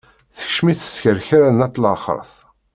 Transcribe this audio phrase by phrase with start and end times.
[0.37, 2.33] Tekcem-it tkerkra n at laxeṛt.